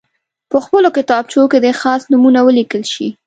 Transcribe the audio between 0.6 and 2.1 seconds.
خپلو کتابچو کې دې خاص